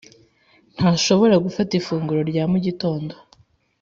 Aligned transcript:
ntashobora 0.75 1.35
gufata 1.45 1.71
ifunguro 1.79 2.21
rya 2.31 2.43
mu 2.51 2.57
gitondo. 2.65 3.13